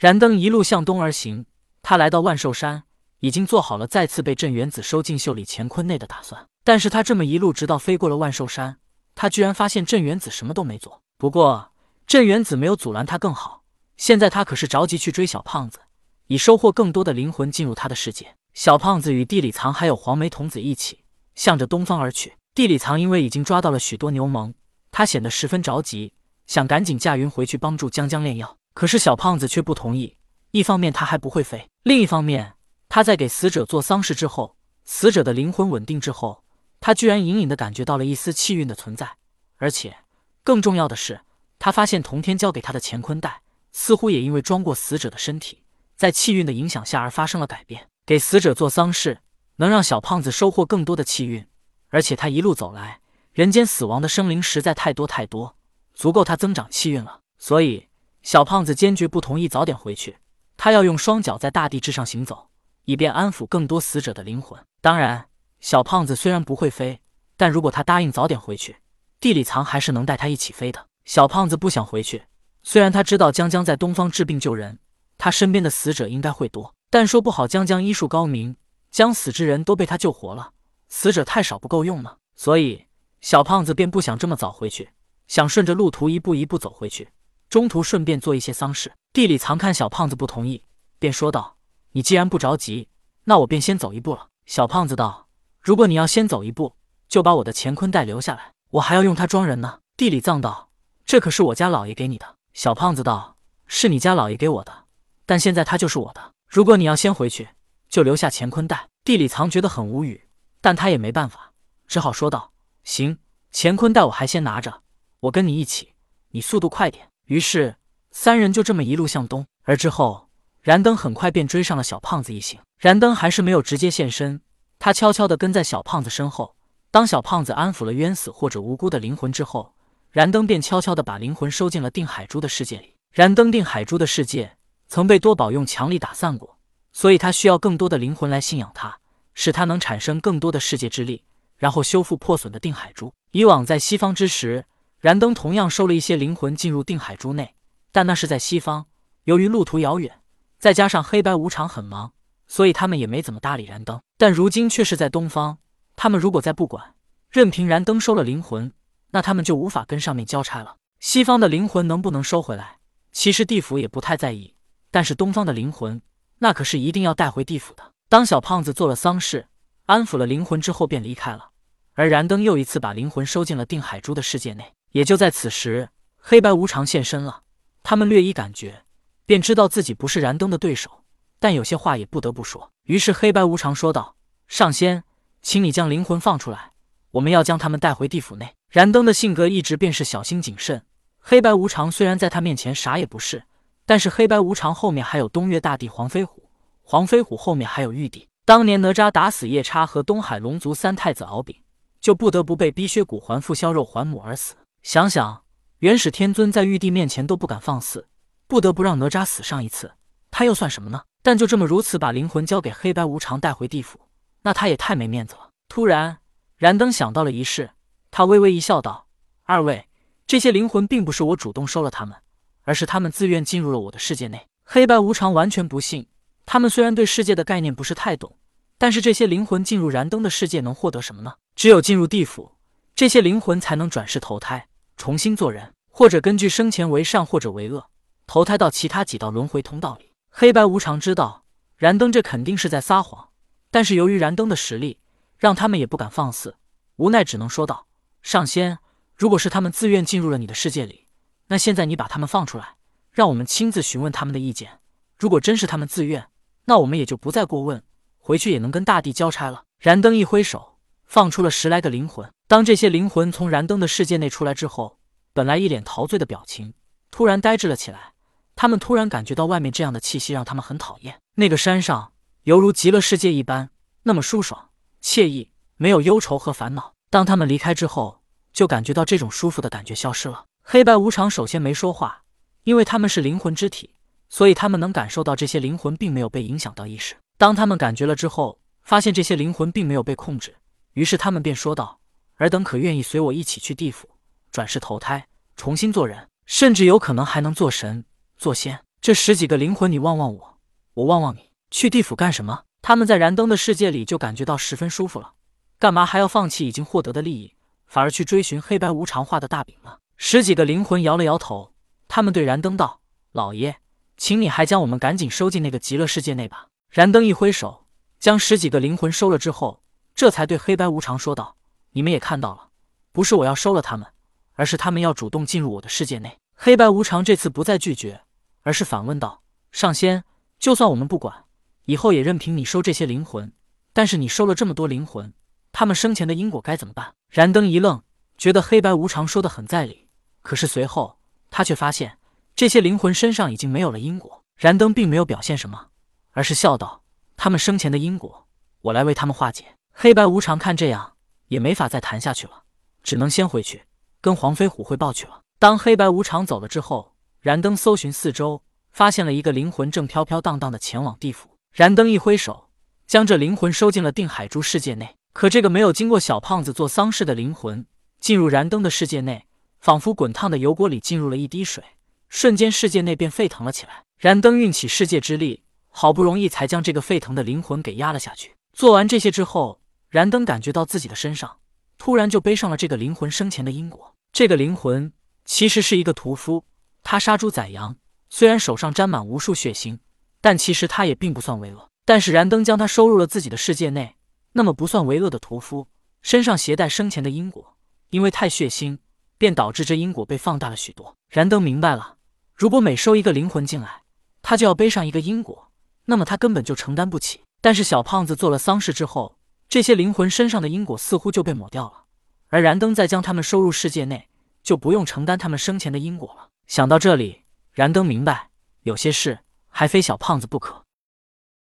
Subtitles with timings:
[0.00, 1.44] 燃灯一路向东而行，
[1.82, 2.84] 他来到万寿山，
[3.18, 6.46] 已经做好了再次被镇元子收进袖里乾坤内的打算。
[6.64, 8.78] 但是他这么一路直到飞过了万寿山，
[9.14, 11.02] 他居然发现镇元子什么都没做。
[11.18, 11.72] 不过
[12.06, 13.64] 镇元子没有阻拦他更好，
[13.98, 15.80] 现在他可是着急去追小胖子，
[16.28, 18.34] 以收获更多的灵魂进入他的世界。
[18.54, 21.00] 小胖子与地里藏还有黄眉童子一起
[21.34, 22.38] 向着东方而去。
[22.54, 24.54] 地里藏因为已经抓到了许多牛虻，
[24.90, 26.14] 他显得十分着急，
[26.46, 28.56] 想赶紧驾云回去帮助江江炼药。
[28.72, 30.16] 可是小胖子却不同意，
[30.52, 32.54] 一方面他还不会飞，另一方面
[32.88, 36.44] 他在给死者做丧事之后，死者的灵魂稳定之后，
[36.80, 39.16] 他居然隐隐的感觉到了一丝气运的存在，
[39.56, 39.96] 而且
[40.42, 41.20] 更重要的是，
[41.58, 45.62] 他发现童天交给他的乾坤袋似乎也因为装过死者的身体，
[45.96, 47.88] 在气运的影响下而发生了改变。
[48.06, 49.20] 给死者做丧事，
[49.56, 51.46] 能让小胖子收获更多的气运，
[51.90, 53.00] 而且他一路走来，
[53.32, 55.54] 人间死亡的生灵实在太多太多，
[55.94, 57.20] 足够他增长气运了。
[57.38, 57.86] 所以
[58.22, 60.18] 小胖子坚决不同意早点回去，
[60.56, 62.48] 他要用双脚在大地之上行走，
[62.84, 64.62] 以便安抚更多死者的灵魂。
[64.80, 65.28] 当然，
[65.60, 67.00] 小胖子虽然不会飞，
[67.36, 68.76] 但如果他答应早点回去，
[69.18, 70.86] 地里藏还是能带他一起飞的。
[71.04, 72.24] 小胖子不想回去，
[72.62, 74.78] 虽然他知道江江在东方治病救人，
[75.16, 76.74] 他身边的死者应该会多。
[76.90, 78.56] 但说不好，江江医术高明，
[78.90, 80.52] 将死之人都被他救活了，
[80.88, 82.16] 死者太少不够用呢。
[82.36, 82.86] 所以
[83.20, 84.90] 小胖子便不想这么早回去，
[85.26, 87.08] 想顺着路途一步一步走回去，
[87.50, 88.92] 中途顺便做一些丧事。
[89.12, 90.62] 地里藏看小胖子不同意，
[91.00, 91.56] 便说道
[91.92, 92.88] ：“你既然不着急，
[93.24, 95.26] 那我便先走一步了。”小胖子道
[95.60, 96.76] ：“如果你要先走一步，
[97.08, 100.70] 就把我的乾坤袋留下来，我还要用它装人呢。”地里藏道
[101.04, 104.84] ：“这可是我家老爷给你的。”小胖子道：“是你家老爷给我的，
[105.26, 107.48] 但现在他就是我的。”如果你要先回去，
[107.88, 108.88] 就留下乾坤袋。
[109.02, 110.28] 地里藏觉得很无语，
[110.60, 111.52] 但他也没办法，
[111.88, 112.52] 只好说道
[112.84, 113.18] ：“行，
[113.52, 114.82] 乾坤袋我还先拿着，
[115.18, 115.94] 我跟你一起，
[116.30, 117.76] 你速度快点。”于是
[118.10, 119.46] 三人就这么一路向东。
[119.62, 120.28] 而之后，
[120.62, 122.58] 燃灯很快便追上了小胖子一行。
[122.76, 124.40] 燃灯还是没有直接现身，
[124.80, 126.56] 他悄悄地跟在小胖子身后。
[126.90, 129.72] 当小胖子安抚了冤死或者无辜的灵魂之后，
[130.10, 132.96] 燃灯便悄悄地把灵魂收进了定海珠的世界里。
[133.12, 134.56] 燃灯定海珠的世界。
[134.88, 136.58] 曾被多宝用强力打散过，
[136.92, 138.98] 所以他需要更多的灵魂来信仰他，
[139.34, 141.22] 使他能产生更多的世界之力，
[141.56, 143.12] 然后修复破损的定海珠。
[143.30, 144.64] 以往在西方之时，
[145.00, 147.54] 燃灯同样收了一些灵魂进入定海珠内，
[147.90, 148.86] 但那是在西方，
[149.24, 150.20] 由于路途遥远，
[150.58, 152.12] 再加上黑白无常很忙，
[152.46, 154.02] 所以他们也没怎么搭理燃灯。
[154.18, 155.56] 但如今却是在东方，
[155.96, 156.94] 他们如果再不管，
[157.30, 158.70] 任凭燃灯收了灵魂，
[159.12, 160.76] 那他们就无法跟上面交差了。
[160.98, 162.80] 西方的灵魂能不能收回来，
[163.10, 164.54] 其实地府也不太在意。
[164.90, 166.02] 但是东方的灵魂，
[166.40, 167.92] 那可是一定要带回地府的。
[168.10, 169.46] 当小胖子做了丧事，
[169.86, 171.52] 安抚了灵魂之后，便离开了。
[171.94, 174.74] 而燃灯又一次把灵魂收进了定海珠的世界内。
[174.92, 177.42] 也就在此时，黑白无常现身了。
[177.82, 178.82] 他们略一感觉，
[179.26, 181.04] 便知道自己不是燃灯的对手，
[181.38, 182.70] 但有些话也不得不说。
[182.84, 184.16] 于是黑白无常说道
[184.48, 185.04] ：“上仙，
[185.42, 186.72] 请你将灵魂放出来，
[187.12, 190.84] 我们要将他们带回地府内。”燃灯的性格一直便是小心谨慎。
[191.18, 193.44] 黑白无常虽然在他面前啥也不是。
[193.86, 196.48] 但是黑白无常后面还有东岳大帝黄飞虎，
[196.82, 198.28] 黄飞虎后面还有玉帝。
[198.44, 201.56] 当年哪吒打死夜叉和东海龙族三太子敖丙，
[202.00, 204.54] 就不得不被逼削骨还父，削肉还母而死。
[204.82, 205.44] 想想
[205.78, 208.08] 元始天尊在玉帝面前都不敢放肆，
[208.46, 209.92] 不得不让哪吒死上一次，
[210.30, 211.02] 他又算什么呢？
[211.22, 214.00] 但就这么如此把灵魂交给黑白无常带回地府，
[214.42, 215.50] 那他也太没面子了。
[215.68, 216.18] 突然，
[216.56, 217.70] 燃灯想到了一事，
[218.10, 219.06] 他微微一笑，道
[219.44, 219.86] ：“二位，
[220.26, 222.16] 这些灵魂并不是我主动收了他们。”
[222.64, 224.46] 而是他们自愿进入了我的世界内。
[224.64, 226.06] 黑白无常完全不信，
[226.46, 228.36] 他们虽然对世界的概念不是太懂，
[228.78, 231.34] 但是这些灵魂进入燃灯的世界能获得什么呢？
[231.56, 232.52] 只有进入地府，
[232.94, 234.68] 这些灵魂才能转世投胎，
[235.00, 237.86] 重新做人，或者根据生前为善或者为恶，
[238.26, 240.12] 投胎到其他几道轮回通道里。
[240.28, 241.46] 黑白无常知道
[241.78, 243.30] 燃灯这肯定是在撒谎，
[243.70, 244.98] 但是由于燃灯的实力，
[245.38, 246.54] 让他们也不敢放肆，
[246.96, 247.86] 无奈只能说道
[248.20, 248.76] ：“上仙，
[249.16, 251.06] 如果是他们自愿进入了你的世界里。”
[251.48, 252.74] 那现在你把他们放出来，
[253.10, 254.80] 让我们亲自询问他们的意见。
[255.18, 256.28] 如果真是他们自愿，
[256.66, 257.82] 那我们也就不再过问，
[258.18, 259.64] 回去也能跟大帝交差了。
[259.78, 260.69] 燃灯一挥手，
[261.10, 262.30] 放出了十来个灵魂。
[262.46, 265.00] 当这些灵魂从燃灯的世界内出来之后，
[265.32, 266.72] 本来一脸陶醉的表情
[267.10, 268.12] 突然呆滞了起来。
[268.54, 271.18] 他们突然感觉到外面这样的气息让他们很讨厌。
[271.34, 272.12] 那个山上
[272.44, 273.70] 犹如极乐世界一般，
[274.04, 274.68] 那么舒爽
[275.02, 276.94] 惬意，没有忧愁和烦恼。
[277.10, 278.22] 当他们离开之后，
[278.52, 280.44] 就感觉到这种舒服的感觉消失了。
[280.62, 282.22] 黑白无常首先没说话，
[282.62, 283.96] 因为他们是灵魂之体，
[284.28, 287.16] 所以他们能感受到这些灵魂并没有被影响到意识。
[287.36, 290.54] 当他们感觉了之后，发现这些灵魂并没有被控制，
[290.92, 292.00] 于是他们便说道
[292.36, 294.08] ：“尔等可愿意随我一起去地府
[294.50, 295.26] 转世投胎，
[295.56, 298.04] 重新做人，甚至有可能还能做神
[298.36, 300.58] 做仙？”这十几个灵魂，你望望我，
[300.94, 302.64] 我望望你，去地府干什么？
[302.82, 305.32] 他们在燃灯的世界里就感觉到十分舒服了，
[305.78, 307.54] 干嘛还要放弃已经获得的利益，
[307.86, 309.98] 反而去追寻黑白无常画的大饼呢？
[310.16, 311.72] 十几个灵魂摇了摇头，
[312.08, 313.00] 他们对燃灯道
[313.32, 313.76] ：“老爷，
[314.18, 317.86] 请你还将我们赶紧收进那个极乐世界内吧。”燃灯一挥手，
[318.18, 319.79] 将十几个灵魂收了之后，
[320.20, 321.56] 这才对黑白无常说道
[321.96, 322.68] ：“你们也看到了，
[323.10, 324.06] 不是我要收了他们，
[324.52, 328.20] 而是他们要主动进入我的世界内。”黑白无常这次不再拒绝，
[328.60, 329.40] 而是反问道
[329.72, 330.22] ：“上仙，
[330.58, 331.44] 就算我们不管。”
[331.88, 333.50] 以后也任凭你收这些灵魂，
[333.94, 335.32] 但是你收了这么多灵魂，
[335.72, 337.14] 他们生前的因果该怎么办？
[337.30, 338.02] 燃灯一愣，
[338.36, 340.06] 觉得黑白无常说的很在理。
[340.42, 341.18] 可是随后
[341.48, 342.18] 他却发现，
[342.54, 344.44] 这些灵魂身上已经没有了因果。
[344.58, 345.86] 燃灯并没有表现什么，
[346.32, 347.04] 而是笑道
[347.38, 348.46] ：“他们生前的因果，
[348.82, 349.64] 我来为他们化解。”
[350.02, 351.12] 黑白无常看这样，
[351.48, 352.62] 也没法再谈下去了，
[353.02, 353.82] 只能先回去
[354.22, 355.42] 跟黄飞虎汇报去了。
[355.58, 357.12] 当黑白无常走了之后，
[357.42, 358.62] 燃灯搜寻四周，
[358.92, 361.50] 发现了一个灵魂正飘飘荡荡的前往地府。
[361.74, 362.70] 燃灯一挥手，
[363.06, 365.16] 将这灵魂收进了定海珠世界内。
[365.34, 367.84] 可这个没有经过小胖子做丧事的灵魂，
[368.18, 369.44] 进入燃灯的世界内，
[369.80, 371.84] 仿佛滚烫的油锅里进入了一滴水，
[372.30, 374.04] 瞬间世界内便沸腾了起来。
[374.16, 378.54] 燃灯运起世界之力，好不容易才将这个沸腾的灵魂给压了下去。
[378.72, 379.79] 做完这些之后，
[380.10, 381.58] 燃灯感觉到自己的身上
[381.96, 384.14] 突然就背上了这个灵魂生前的因果。
[384.32, 385.12] 这个灵魂
[385.44, 386.64] 其实是一个屠夫，
[387.02, 387.96] 他杀猪宰羊，
[388.28, 389.98] 虽然手上沾满无数血腥。
[390.42, 394.16] 但其实他也并不算为恶，但是燃灯将他收入了自己的世界内，
[394.52, 395.88] 那么不算为恶的屠夫
[396.22, 397.76] 身上携带生前的因果，
[398.08, 398.96] 因为太血腥，
[399.36, 401.14] 便导致这因果被放大了许多。
[401.28, 402.16] 燃灯明白了，
[402.54, 404.04] 如果每收一个灵魂进来，
[404.40, 405.70] 他就要背上一个因果，
[406.06, 407.42] 那么他根本就承担不起。
[407.60, 409.36] 但是小胖子做了丧事之后，
[409.70, 412.02] 这些灵魂身上的因果似乎就被抹掉了，
[412.48, 414.28] 而燃灯再将他们收入世界内，
[414.64, 416.48] 就不用承担他们生前的因果了。
[416.66, 418.50] 想到这里，燃灯明白，
[418.82, 419.38] 有些事。
[419.72, 420.84] 还非小胖子不可。